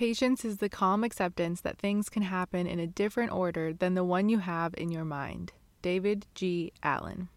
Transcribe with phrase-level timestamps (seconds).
[0.00, 4.02] Patience is the calm acceptance that things can happen in a different order than the
[4.02, 5.52] one you have in your mind.
[5.82, 6.72] David G.
[6.82, 7.28] Allen.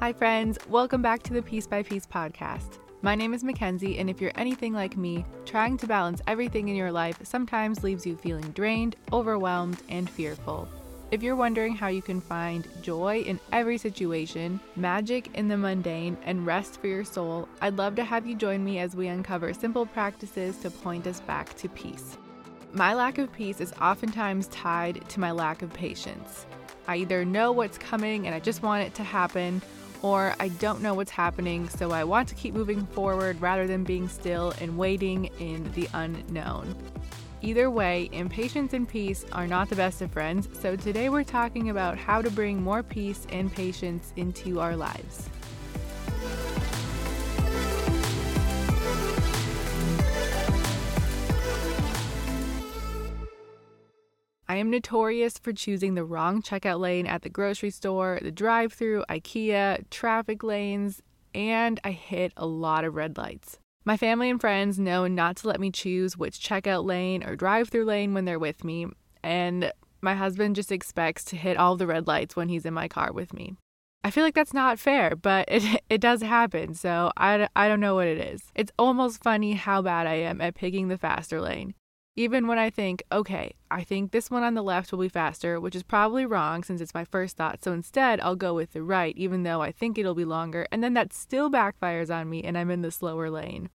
[0.00, 0.56] Hi, friends.
[0.66, 2.78] Welcome back to the Piece by Piece podcast.
[3.02, 6.74] My name is Mackenzie, and if you're anything like me, trying to balance everything in
[6.74, 10.66] your life sometimes leaves you feeling drained, overwhelmed, and fearful.
[11.12, 16.16] If you're wondering how you can find joy in every situation, magic in the mundane,
[16.24, 19.54] and rest for your soul, I'd love to have you join me as we uncover
[19.54, 22.18] simple practices to point us back to peace.
[22.72, 26.44] My lack of peace is oftentimes tied to my lack of patience.
[26.88, 29.62] I either know what's coming and I just want it to happen,
[30.02, 33.84] or I don't know what's happening, so I want to keep moving forward rather than
[33.84, 36.74] being still and waiting in the unknown.
[37.46, 41.70] Either way, impatience and peace are not the best of friends, so today we're talking
[41.70, 45.30] about how to bring more peace and patience into our lives.
[54.48, 58.72] I am notorious for choosing the wrong checkout lane at the grocery store, the drive
[58.72, 61.00] through, IKEA, traffic lanes,
[61.32, 63.60] and I hit a lot of red lights.
[63.86, 67.68] My family and friends know not to let me choose which checkout lane or drive
[67.68, 68.88] through lane when they're with me,
[69.22, 69.70] and
[70.00, 73.12] my husband just expects to hit all the red lights when he's in my car
[73.12, 73.54] with me.
[74.02, 77.78] I feel like that's not fair, but it, it does happen, so I, I don't
[77.78, 78.50] know what it is.
[78.56, 81.74] It's almost funny how bad I am at picking the faster lane.
[82.16, 85.60] Even when I think, okay, I think this one on the left will be faster,
[85.60, 88.82] which is probably wrong since it's my first thought, so instead I'll go with the
[88.82, 92.42] right, even though I think it'll be longer, and then that still backfires on me
[92.42, 93.70] and I'm in the slower lane.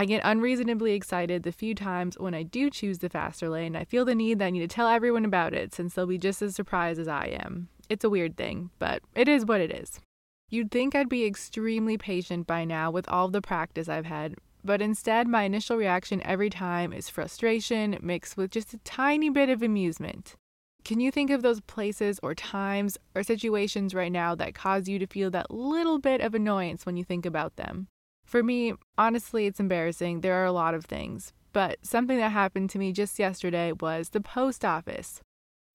[0.00, 3.76] I get unreasonably excited the few times when I do choose the faster lane.
[3.76, 6.16] I feel the need that I need to tell everyone about it since they'll be
[6.16, 7.68] just as surprised as I am.
[7.90, 10.00] It's a weird thing, but it is what it is.
[10.48, 14.80] You'd think I'd be extremely patient by now with all the practice I've had, but
[14.80, 19.62] instead, my initial reaction every time is frustration mixed with just a tiny bit of
[19.62, 20.34] amusement.
[20.82, 24.98] Can you think of those places or times or situations right now that cause you
[24.98, 27.88] to feel that little bit of annoyance when you think about them?
[28.30, 30.20] For me, honestly, it's embarrassing.
[30.20, 31.32] There are a lot of things.
[31.52, 35.20] But something that happened to me just yesterday was the post office.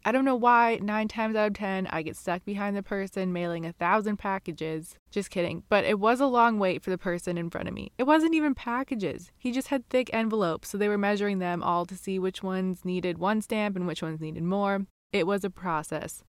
[0.05, 3.33] I don't know why, nine times out of ten, I get stuck behind the person
[3.33, 4.95] mailing a thousand packages.
[5.11, 5.63] Just kidding.
[5.67, 7.91] But it was a long wait for the person in front of me.
[7.97, 9.33] It wasn't even packages.
[9.37, 12.85] He just had thick envelopes, so they were measuring them all to see which ones
[12.85, 14.85] needed one stamp and which ones needed more.
[15.11, 16.23] It was a process.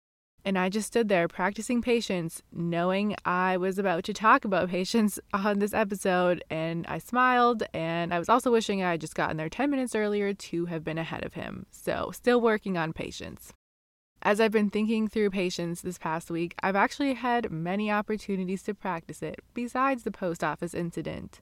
[0.44, 5.18] And I just stood there practicing patience, knowing I was about to talk about patience
[5.32, 6.42] on this episode.
[6.50, 9.94] And I smiled, and I was also wishing I had just gotten there 10 minutes
[9.94, 11.66] earlier to have been ahead of him.
[11.70, 13.52] So, still working on patience.
[14.24, 18.74] As I've been thinking through patience this past week, I've actually had many opportunities to
[18.74, 21.40] practice it besides the post office incident.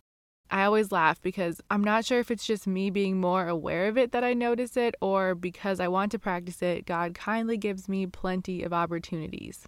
[0.50, 3.96] I always laugh because I'm not sure if it's just me being more aware of
[3.96, 7.88] it that I notice it, or because I want to practice it, God kindly gives
[7.88, 9.66] me plenty of opportunities.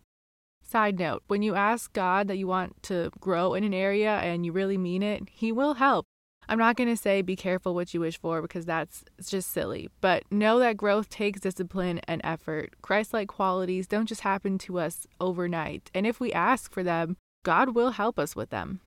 [0.62, 4.44] Side note when you ask God that you want to grow in an area and
[4.44, 6.06] you really mean it, He will help.
[6.48, 9.88] I'm not going to say be careful what you wish for because that's just silly,
[10.00, 12.74] but know that growth takes discipline and effort.
[12.82, 17.16] Christ like qualities don't just happen to us overnight, and if we ask for them,
[17.44, 18.80] God will help us with them.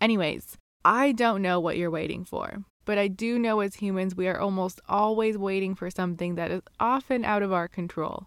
[0.00, 0.56] Anyways,
[0.88, 4.38] I don't know what you're waiting for, but I do know as humans we are
[4.38, 8.26] almost always waiting for something that is often out of our control.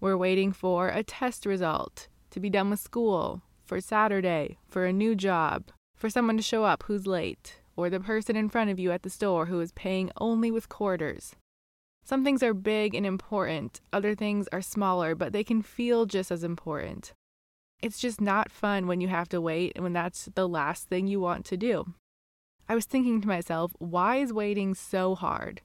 [0.00, 4.92] We're waiting for a test result, to be done with school, for Saturday, for a
[4.92, 8.80] new job, for someone to show up who's late, or the person in front of
[8.80, 11.36] you at the store who is paying only with quarters.
[12.04, 16.32] Some things are big and important, other things are smaller, but they can feel just
[16.32, 17.12] as important.
[17.82, 21.08] It's just not fun when you have to wait and when that's the last thing
[21.08, 21.94] you want to do.
[22.68, 25.60] I was thinking to myself, why is waiting so hard?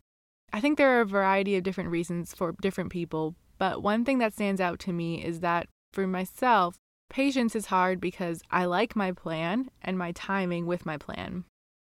[0.51, 4.17] I think there are a variety of different reasons for different people, but one thing
[4.17, 6.75] that stands out to me is that for myself,
[7.09, 11.43] patience is hard because I like my plan and my timing with my plan.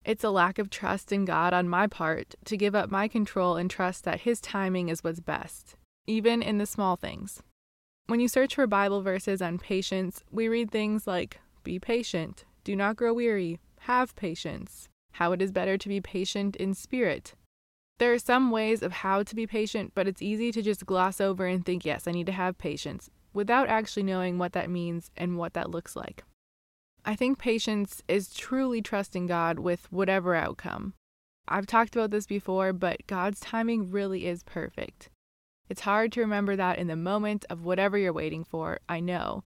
[0.06, 3.58] It's a lack of trust in God on my part to give up my control
[3.58, 5.76] and trust that His timing is what's best,
[6.08, 7.42] even in the small things.
[8.10, 12.76] When you search for Bible verses on patience, we read things like be patient, do
[12.76, 17.36] not grow weary, have patience, how it is better to be patient in spirit.
[18.00, 21.22] There are some ways of how to be patient, but it's easy to just gloss
[21.22, 25.12] over and think, yes, I need to have patience, without actually knowing what that means
[25.16, 26.24] and what that looks like.
[27.06, 30.96] I think patience is truly trusting God with whatever outcome.
[31.48, 35.12] I've talked about this before, but God's timing really is perfect.
[35.70, 39.44] It's hard to remember that in the moment of whatever you're waiting for, I know.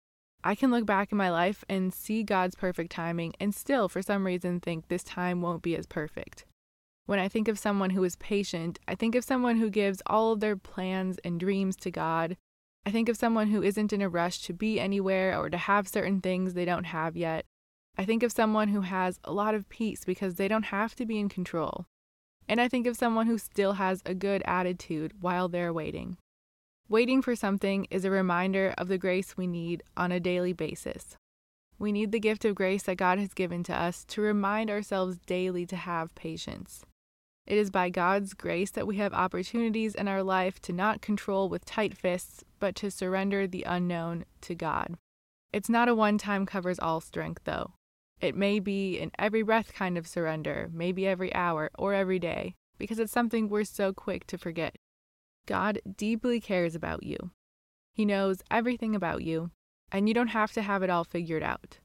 [0.44, 4.01] I can look back in my life and see God's perfect timing and still, for
[4.01, 6.45] some reason, think this time won't be as perfect.
[7.06, 10.33] When I think of someone who is patient, I think of someone who gives all
[10.33, 12.38] of their plans and dreams to God.
[12.86, 15.88] I think of someone who isn't in a rush to be anywhere or to have
[15.88, 17.45] certain things they don't have yet.
[17.98, 21.06] I think of someone who has a lot of peace because they don't have to
[21.06, 21.86] be in control.
[22.50, 26.18] And I think of someone who still has a good attitude while they're waiting.
[26.90, 31.16] Waiting for something is a reminder of the grace we need on a daily basis.
[31.78, 35.19] We need the gift of grace that God has given to us to remind ourselves
[35.28, 36.84] daily to have patience.
[37.46, 41.50] It is by God's grace that we have opportunities in our life to not control
[41.50, 44.95] with tight fists, but to surrender the unknown to God.
[45.54, 47.74] It's not a one time covers all strength, though.
[48.21, 52.56] It may be an every breath kind of surrender, maybe every hour or every day,
[52.77, 54.75] because it's something we're so quick to forget.
[55.45, 57.31] God deeply cares about you.
[57.94, 59.51] He knows everything about you,
[59.92, 61.80] and you don't have to have it all figured out.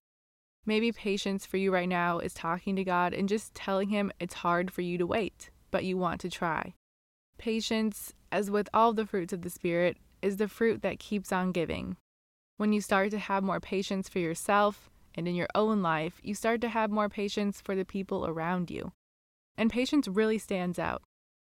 [0.66, 4.34] Maybe patience for you right now is talking to God and just telling Him it's
[4.34, 6.75] hard for you to wait, but you want to try.
[7.38, 11.52] Patience, as with all the fruits of the Spirit, is the fruit that keeps on
[11.52, 11.96] giving.
[12.56, 16.34] When you start to have more patience for yourself, and in your own life, you
[16.34, 18.93] start to have more patience for the people around you.
[19.56, 21.02] And patience really stands out.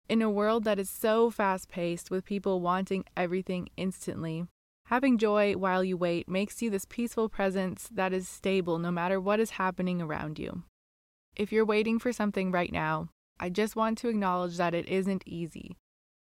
[0.08, 4.44] In a world that is so fast paced with people wanting everything instantly,
[4.87, 9.20] having joy while you wait makes you this peaceful presence that is stable no matter
[9.20, 10.64] what is happening around you.
[11.37, 15.23] If you're waiting for something right now, I just want to acknowledge that it isn't
[15.26, 15.76] easy.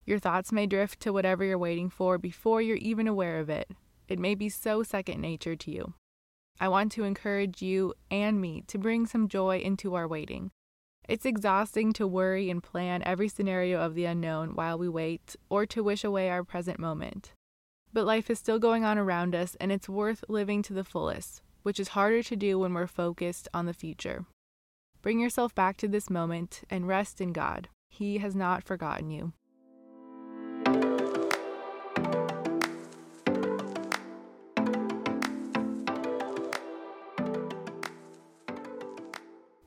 [0.04, 3.70] Your thoughts may drift to whatever you're waiting for before you're even aware of it.
[4.08, 5.94] It may be so second nature to you.
[6.60, 10.52] I want to encourage you and me to bring some joy into our waiting.
[11.08, 15.66] It's exhausting to worry and plan every scenario of the unknown while we wait, or
[15.68, 17.34] to wish away our present moment.
[17.94, 21.42] But life is still going on around us, and it's worth living to the fullest,
[21.64, 24.26] which is harder to do when we're focused on the future.
[25.02, 27.70] Bring yourself back to this moment and rest in God.
[27.90, 29.34] He has not forgotten you.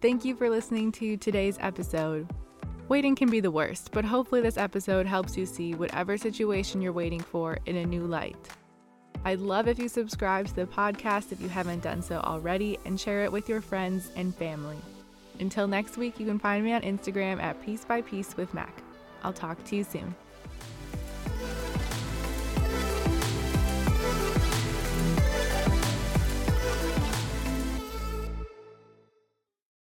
[0.01, 2.31] Thank you for listening to today's episode.
[2.89, 6.93] Waiting can be the worst, but hopefully, this episode helps you see whatever situation you're
[6.93, 8.37] waiting for in a new light.
[9.25, 12.99] I'd love if you subscribe to the podcast if you haven't done so already and
[12.99, 14.79] share it with your friends and family.
[15.41, 18.81] Until next week, you can find me on Instagram at Piece by Piece with Mack.
[19.25, 20.15] I'll talk to you soon.